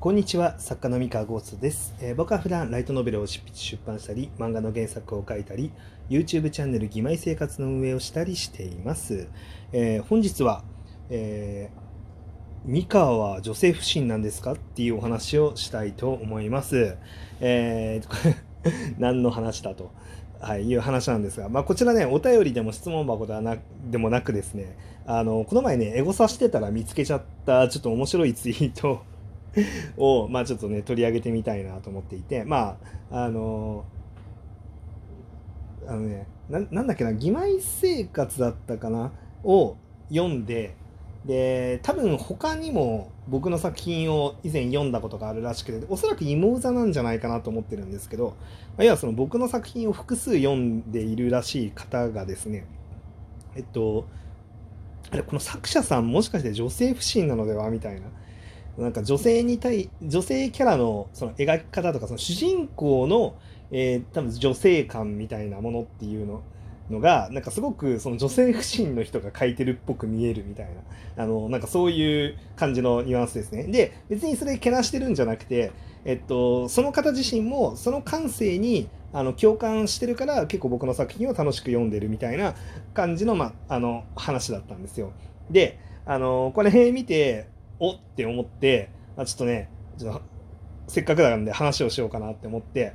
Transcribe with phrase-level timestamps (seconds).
[0.00, 5.72] こんにちは作家の三河ゴーストです、えー、僕は普段ライトノベルを執筆出版したり漫画の原作を書いたり
[6.08, 9.26] YouTube チャンネル「義妹生活」の運営をしたりしています、
[9.72, 10.62] えー、本日は、
[11.10, 16.96] えー、三河は女性不信なんですかっていうお話をしたいと思います、
[17.40, 18.36] えー、
[18.98, 19.90] 何の話だと。
[20.40, 23.56] はい、いう話なんですが、まあ、こちらね、お便りでも質問箱ではな
[23.90, 29.02] でもなくですね、あの、この前ね、エゴサしてたら見つけちゃった、ちょっと面白いツイート
[29.96, 32.78] を、まあ、ちょっとね、取り上げてみたいなと思っていて、ま
[33.10, 33.84] あ、あの、
[35.86, 39.12] あのね、ななんだっけな、義妹生活だったかな
[39.44, 39.76] を
[40.10, 40.74] 読んで、
[41.24, 48.34] で、多分他にも僕の作品を以前読んだことがあるらしくて、おそらく芋座なんじゃないかなと思ってるんですけど、
[48.78, 52.66] 要はその僕の作品を複数読んでいるらしい方がですね、
[53.56, 54.06] えっと、
[55.10, 57.70] あれ、この作者さんもしかして女性不信なのでは？
[57.70, 58.08] みたいな。
[58.78, 63.34] なんか女性に対、女性キャラのその描き方とか、その主人公の、
[63.70, 66.42] えー、多分女性感みたいなものっていうの
[66.90, 70.66] のが、なんかすごくその女性不信の人が書いてるっぽく見えるみたい
[71.16, 73.64] な、あの、なんかそういう感じのニュアンスですね。
[73.64, 75.72] で、別にそれけなしてるんじゃなくて、
[76.04, 82.54] えっと、その方自身もその感性にあの共感してるから結構僕の作品を楽しく読んでるみたいな
[82.94, 85.12] 感じの,、まあの話だったんですよ。
[85.50, 87.48] で、あの、これ見て、
[87.80, 90.22] おって思って、まあ、ちょっとね、ちょっと
[90.88, 92.94] せっかくなんで話をしようかなって思って、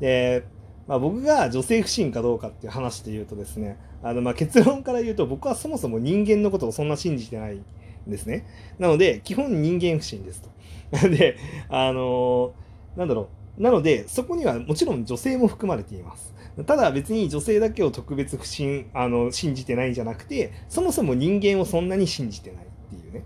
[0.00, 0.44] で、
[0.86, 7.64] まあ、僕が女性不信かどうかっていう話で言うとですね、あのま結論から言うと僕はそもそも人間のことをそんな信じてないん
[8.06, 8.46] ですね。
[8.78, 10.48] なので、基本人間不信ですと。
[11.08, 11.36] で、
[11.68, 13.62] あのー、なんだろう。
[13.62, 16.34] なので、そこにはもちろん女性も含まれています。
[16.66, 23.24] ただ別に女性だけを特別不信、あの、信じてないんじゃなくて、そもそも人間をそんなに信じてないっていうね。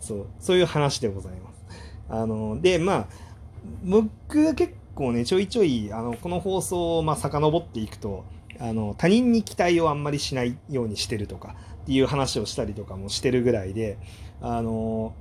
[0.00, 1.64] そう、そういう話でございます。
[2.08, 3.06] あの、で、まあ、
[3.84, 8.24] 僕が結構ね、ちょいちょい、あの、この放送を、まあ、遡っていくと、
[8.60, 13.98] あの、他人に期待をあんまりしないようにしてるとか、っていう話をしたりとかもしてるぐらいで、
[14.40, 15.14] あの、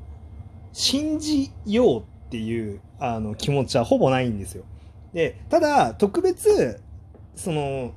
[0.74, 4.64] 信じようっていうあの気持ちはほぼないんですよ。
[5.14, 6.82] で、ただ、特別、
[7.36, 7.94] その、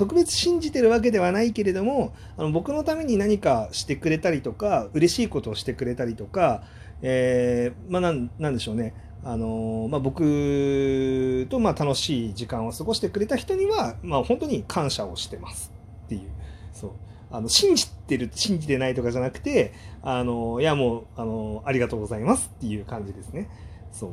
[0.00, 6.62] 特別信じてるわけではないけれども、あの僕のために何かしてくれたりとか、嬉しいことをしてくれたりとか、
[7.02, 8.94] えー、まあなん、でしょうね。
[9.22, 15.70] あのまあ、僕とまあ楽しい時間を過ごしてくれた人には、まあ、本当に感謝をしてます
[16.06, 16.30] っていう。
[16.72, 16.90] そう
[17.30, 23.50] あの信じてる信じてないとかじゃなくてあのいやもうあのありがとうございますっていう感じですね。
[23.92, 24.10] そう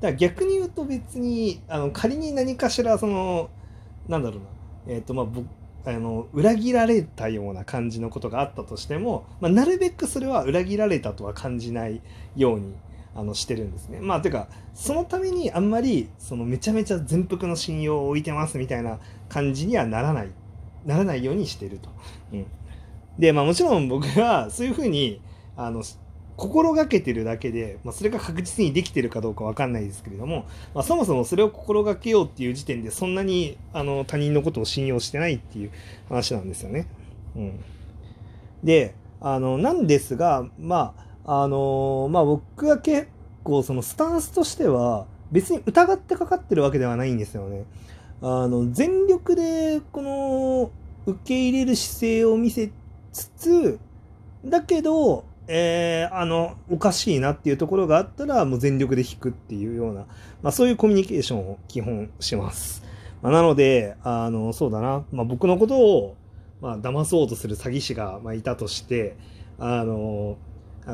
[0.00, 3.50] だから逆に言うと別にあの仮に何かしらその
[4.06, 4.57] なんだろうな
[4.88, 5.46] え、ー、とまあ僕
[5.84, 12.00] あの裏切られたような感じのことがあったとしても、まあ、なるべくそれは裏切られたとは感じない
[12.36, 12.74] ように
[13.14, 14.00] あのしてるんですね。
[14.00, 20.30] まあてかそのためにあんまりそのめちゃめちゃ全幅の信用を置いてますみたいな感じにはならない
[20.84, 21.90] ならないようにしてると。
[22.32, 22.46] うん、
[23.18, 25.20] でまあもちろん僕はそういうふうに
[25.56, 25.82] あの
[26.38, 35.72] 心がけてるだけで、まあ、それが確実にできてるかどうか分かんないですけれども、まあ、そもそもそれを心がけようっていう時点でそんなにあの他人のことを信用してないっていう
[36.08, 36.86] 話なんですよね。
[37.34, 37.60] うん、
[38.62, 40.94] であのなんですがま
[41.26, 43.08] ああのまあ僕は結
[43.42, 47.64] 構そのスタンスとしては別に疑ってかかってるわけではないんですよね。
[48.22, 50.70] あの全力でこの
[51.04, 52.70] 受け入れる姿勢を見せ
[53.12, 53.80] つつ
[54.44, 60.06] だけどえー、あの、おかしいなっていうところがあったら、もう全力で弾くっていうような、
[60.42, 62.84] まあそういうコミュニケーションを基本します。
[63.22, 66.16] まあ、なので、あの、そうだな、まあ僕のことを、
[66.60, 69.16] まあ騙そうとする詐欺師が、ま、いたとして、
[69.58, 70.36] あの、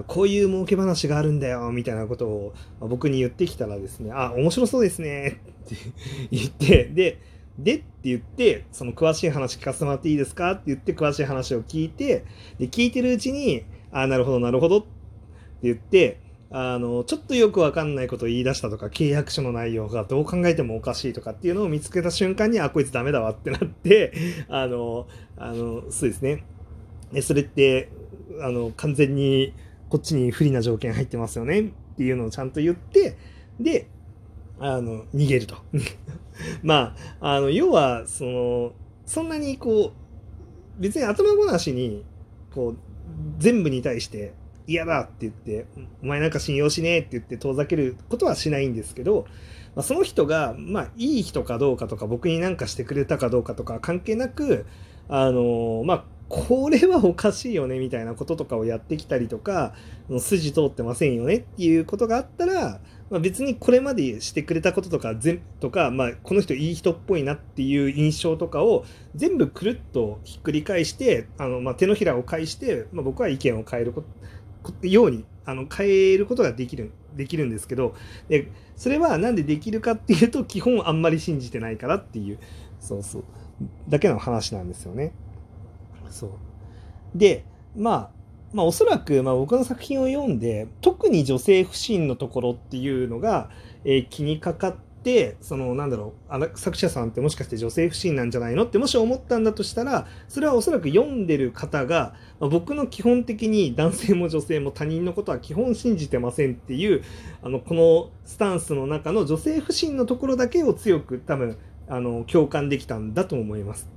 [0.07, 5.77] こういう儲け話があるんだよ、みたいなことを、ま、僕に言ってきたらですね、あ、面白そうですね、って
[6.31, 7.21] 言って、で、
[7.59, 12.25] でって言って、その詳しい話聞かせてもらっていいですかって言って詳しい話を聞いて、
[12.59, 13.65] で、聞いてるうちに、
[13.95, 14.89] あなるほど、なるほどって
[15.63, 24.13] 言って、あの、ちょっとよくわかんないことを言い出したとか、契約書の内容がどう考えてもおかしいとかっていうのを見つけた瞬間に、あ、こいつダメだわってなって、
[24.51, 25.07] あの、
[25.37, 26.45] あの、そうですね。
[27.23, 27.89] それって、
[28.41, 29.55] あの、完全に
[29.89, 31.65] こっちに不利な条件入ってますよねっ
[31.97, 33.17] ていうのをちゃんと言って、
[33.61, 33.87] で、
[34.59, 35.57] あの、逃げると。
[36.65, 38.73] まあ、あの、要は、その、
[39.07, 39.93] そんなにこ
[40.79, 42.05] う、別に頭ごなしに、
[42.53, 42.77] こう、
[43.39, 44.33] 全部に対して
[44.67, 45.67] 嫌だって言って、
[46.03, 49.27] お前なんか信用しねえって言って遠ざけることはしないんですけど、
[49.75, 54.67] まあ、その人が、まあ、いい人かどうかとか、僕に何かしてくれたかどうかとか関係なく、
[55.09, 59.75] あのまあ、これはおかしいよねみたいなこととかをやってきたりとか
[60.19, 62.81] 筋通ってませんよねっていうことがあったら、
[63.11, 68.85] まあ、別にこれまでしてくれたこととか全とか、まあ、この人いい人っぽいなっていう印象とかを
[69.15, 73.95] 全部くるっとひっくり返してあの、まあ、手のひらを返して、まあ、僕は意見を変える
[74.83, 77.95] ようにあの変えることができるできるんですけど
[78.29, 82.39] でそれは何でできるかっていうと基本あんまり信じてないからっていう
[82.81, 83.25] そうそう
[83.89, 85.13] だけの話なんですよね。
[86.11, 86.31] そう
[87.15, 87.45] で、
[87.77, 88.11] まあ、
[88.55, 93.51] まあおそらく、まあ、僕の作品を読んで特に女性不信のところっていうのが、
[93.85, 98.65] えー、気にかかってそのなんだろうあの作者さんってもしかして女性不信なんじゃないの？
[98.65, 107.03] ってもし思ったんだとしたらそれはおそらく読んでる方が、まあ、僕の基本的に男性も女性も他人のことは基本信じてませんっていう
[107.43, 111.59] あのこのスタンスの中の女性不信のところだけを強く多分
[111.89, 113.91] あの共感できたんだと思います。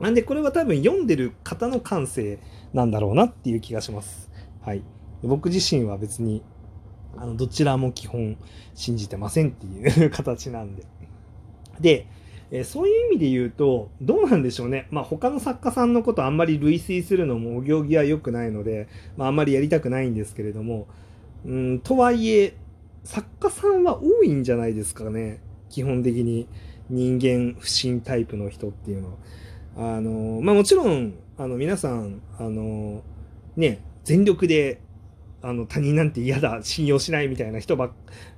[0.00, 2.38] なんでこれは多分読んでる方の感性
[2.72, 4.30] なんだろうなっていう気がします。
[4.62, 4.82] はい。
[5.22, 6.42] 僕自身は別に
[7.16, 8.36] あのどちらも基本
[8.74, 10.84] 信じてませんっていう形なんで。
[11.80, 12.06] で、
[12.50, 14.88] えそういう意味で言うと、どうなんでしょうね。
[14.90, 20.86] まあ他の作家さんのことあんまり類推するのもお行儀は良くないので、まああんまりやりたくないんですけれども、
[21.44, 22.56] うん、とはいえ、
[23.04, 25.40] 作家さんは多いんじゃないですかね。
[25.68, 26.48] 基本的に
[26.88, 29.14] 人間不信タイプの人っていうのは。
[29.80, 33.02] あの、まあもちろん、あの皆さん、あの、
[33.56, 34.82] ね、全力で、
[35.42, 37.90] あの他人なんて嫌だ、信用しないみたいな人ば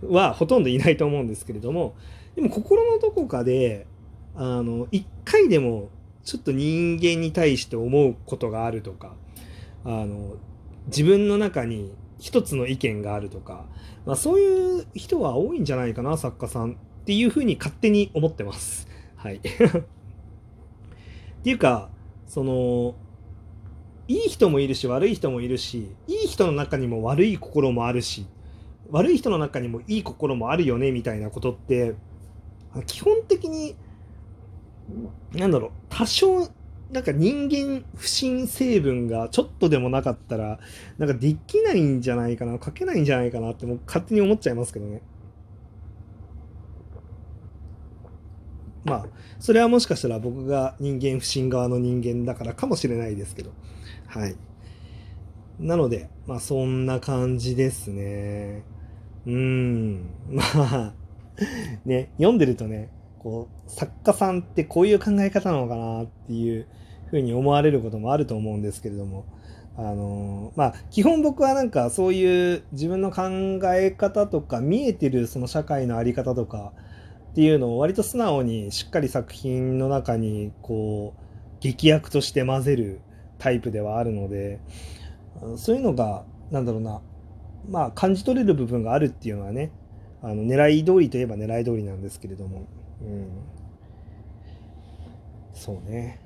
[0.03, 1.97] はほとんどいないと思うんですけれども、
[2.37, 3.89] でも心のどこかで、
[4.37, 5.89] あの、一回でも
[6.23, 9.17] ちょっと人間に対して思うことがあるとか、
[9.85, 10.37] あの、
[10.87, 13.67] 自分の中に一つの意見があるとか、
[14.07, 18.87] まあそういう人は多いんじゃないかな、作家さんっていうふうに勝手に思ってます。
[19.17, 19.41] はい。
[21.43, 21.91] っていうか、
[22.29, 22.95] その、
[24.07, 28.27] いい人もいるし悪い人もいるし、いい人の中にも悪い心もあるし、
[28.93, 31.95] 悪い人の中にもいい心もあるよねみたいなことって、
[32.87, 33.75] 基本的に、
[35.33, 36.49] なんだろう、多少、
[36.93, 40.61] なんか人間不信成分がちょっとでもなかったら、
[40.99, 45.03] なんかできないんじゃないかな、書けないんじゃないかなってもう勝手に思っちゃいますけどね。
[48.93, 49.07] まあ、
[49.39, 53.51] それはもしかしたら僕が人間不信側の人間だからかもしれないですけど。
[54.07, 54.37] はい。
[55.59, 58.65] なので、まあそんな感じですね。
[59.27, 60.11] うん。
[60.29, 60.95] まあ、
[61.87, 66.67] ね、読んでるとね、こう、作家さんってこういう考え方なのかなっていう
[67.07, 69.25] ふうに思われることもあると思うんですけれども、
[69.75, 73.23] あのまあ基本僕はなんかそういう自分の考
[73.75, 76.75] え方とか見えてるその社会の在り方とか
[77.33, 81.23] っていうのを割と素直にしっかり作品の中にこう
[81.61, 83.01] 劇薬として混ぜる
[83.39, 84.61] タイプではあるので
[85.57, 87.01] そういうのがなんだろうな
[87.69, 89.73] まあ感じ取れる部分があるっていうのはね
[90.23, 92.69] あの狙い通りといえば狙い通りなんですけれども、
[93.01, 93.29] うん、
[95.53, 96.21] そうね。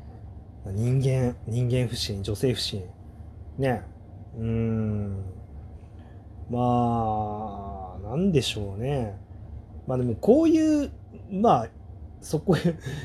[0.67, 2.83] 人間人間不信女性不信。
[3.57, 3.83] ね。
[4.37, 5.25] うん。
[6.51, 9.17] まあなんでしょうね。
[9.87, 10.91] まあでもこういう、
[11.31, 11.69] まあ、
[12.21, 12.57] そこ、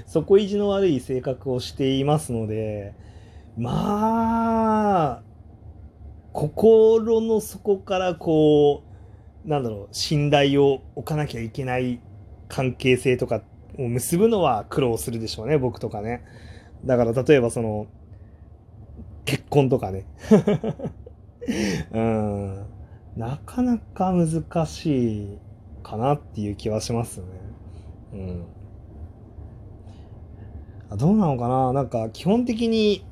[0.08, 2.94] 底意地の悪い性格をしていますので、
[3.58, 5.22] まあ、
[6.34, 8.84] 心の底からこ
[9.46, 12.00] う、なんだろう、信頼を置かなきゃいけない
[12.48, 13.42] 関係性とか
[13.78, 16.24] を結ぶのは苦労するでしょうね、僕とかね。
[16.86, 17.88] だから例えばその、
[19.26, 20.06] 結婚とかね。
[21.94, 22.66] うん。
[23.18, 25.38] なかなか難しい
[25.82, 27.26] かなっていう気はしますね。
[28.14, 28.46] うん。
[30.90, 31.74] あどうなのかな？
[31.74, 33.06] なんか基本的に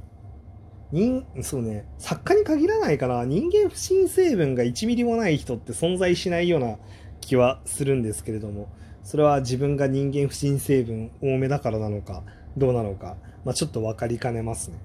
[0.92, 6.78] 人、そうね、作家に限らないかな人間不信成分が1ミリもない人って存在しないような
[7.22, 8.70] 気はするんですけれども、
[9.04, 12.24] それは自分が人間不信成分多めだからなのか、
[12.58, 14.80] どうなのか、まあ、ちょっと分かりかねますね。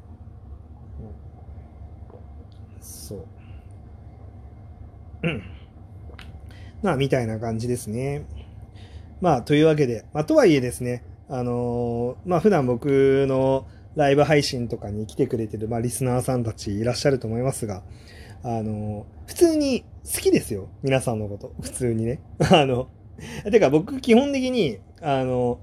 [2.78, 3.26] うん、そう。
[5.22, 5.53] うん
[6.84, 8.26] まあ、みたいな感じですね。
[9.22, 17.82] まあ、というわけで、まあ、とはいえですね、あのー、まあ、普段僕のライブ配信とかに来てくれてる、まあ、リスナーさんたちいらっしゃると思いますが、
[18.42, 20.68] あのー、普通に好きですよ。
[20.82, 21.54] 皆さんのこと。
[21.62, 22.20] 普通にね。
[22.52, 22.88] あの、
[23.50, 25.60] てか僕基本的に、あの、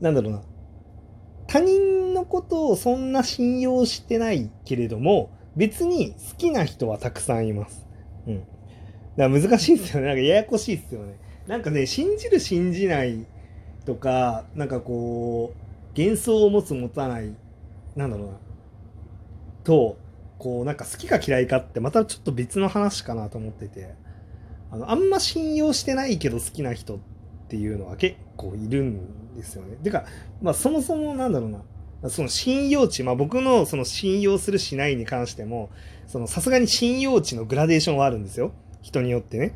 [0.00, 0.42] なんだろうな。
[1.48, 7.86] 他人のことをそんな信用してないけれども、別に好きな人はたくさんいます。
[8.26, 8.42] うん。
[9.16, 10.08] だから難しいですよね。
[10.08, 11.18] なんかややこしいですよね。
[11.46, 13.26] なんかね、信じる信じない
[13.84, 17.34] とか、なんかこう、幻想を持つ持たない、
[17.94, 18.32] なんだろうな。
[19.66, 19.98] と
[20.38, 23.94] こうなんか好きか嫌いかってまたちょっと別の話かなと思ってて
[24.70, 26.98] あのあんま信用してないけど好きな人っ
[27.48, 29.76] ていうのは結構いるんですよね。
[29.76, 30.04] てか、
[30.42, 31.62] まあそもそもなんだろうな
[32.10, 35.70] その信用値、まあ僕のその信用するしないに関しても、
[36.06, 38.52] そのさすがに信用値のグラデーションはあるんですよ。
[38.86, 39.52] 人によってね。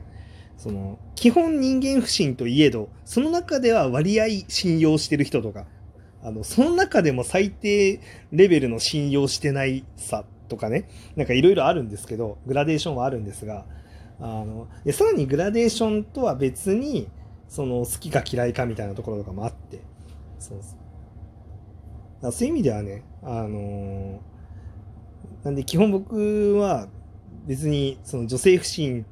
[0.56, 5.66] その、基本人間不信といえど、その中では割合信用してる人とか、
[6.22, 8.00] あの、その中でも最低
[8.32, 13.64] レベルの信用してないさとかね、なんかいろいろあるんですけど、グラデーションはあるんですが、
[14.18, 17.08] あの、でさらにグラデーションとは別に、
[17.48, 19.80] その好きか嫌いかみたいなところとかもあって、
[20.38, 26.88] そうそうそういう意味ではね、あのー、なんで基本僕は
[27.46, 29.06] 別にその女性不信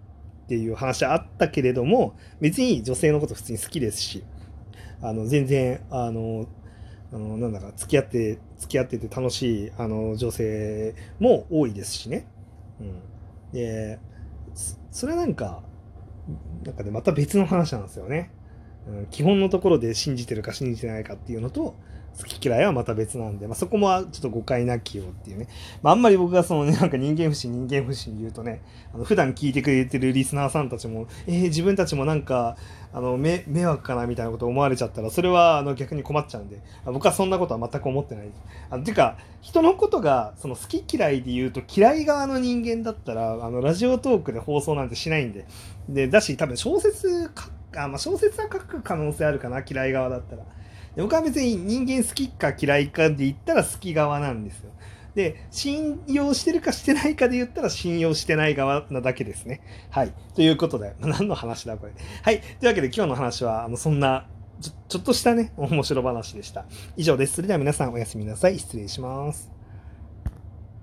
[0.49, 4.25] っていう話あったけれども、別に女性のこと普通に好きですし、
[5.03, 6.47] あの、全然、あの、
[7.13, 12.27] あのなんだか付き合って、付き合ってて楽しい、あの、女性も多いですしね。
[12.81, 13.03] うん。
[13.53, 13.99] で、
[14.91, 15.63] それはなんか、
[16.65, 18.31] なんかね、また別の話なんですよね。
[18.89, 21.75] うん、基本のところで信じてるか信じてないかっていうのと、
[22.19, 25.49] 好き嫌いはまた別なんで、まあ、そこもちょっと誤解なきよっていうね。
[25.83, 32.57] まあ、あんまり僕がそのね、なんか人間不信、人間不信言うとね、あの普段聞いてくれてるリスナーさんたちも、えー、自分たちもなんか、
[32.93, 38.29] あの、め迷惑かなみたいなこと思われちゃったら、それはあの逆に困っちゃうんで、僕はそんなことは全く思ってない。
[38.71, 45.47] あのてか、人のことが、その好き嫌いで言うと嫌い側の人間だったら、あの、ラジオトークで放送なんてしないんで、
[45.89, 50.43] で、だし多分小説書あ、まあ、小説は書く可能性あるかな、嫌い側だったら。
[50.99, 54.73] で僕は別に人間好きか嫌いかで言ったら好き側なんですよ。
[55.15, 59.61] で、信用してるかしてないかで言ったら信用してない側なだけですね。
[59.91, 60.13] はい。
[60.35, 61.93] ということで、何の話だこれ。
[62.23, 62.41] はい。
[62.41, 64.27] というわけで今日の話は、あの、そんな
[64.61, 66.65] ちょ、ちょっとしたね、面白話でした。
[66.97, 67.35] 以上です。
[67.35, 68.59] それでは皆さんおやすみなさい。
[68.59, 69.58] 失礼します。